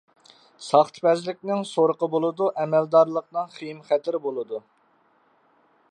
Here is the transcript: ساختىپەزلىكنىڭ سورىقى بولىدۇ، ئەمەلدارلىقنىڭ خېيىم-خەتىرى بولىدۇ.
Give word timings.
ساختىپەزلىكنىڭ 0.67 1.61
سورىقى 1.71 2.09
بولىدۇ، 2.15 2.47
ئەمەلدارلىقنىڭ 2.63 3.53
خېيىم-خەتىرى 3.59 4.23
بولىدۇ. 4.25 4.63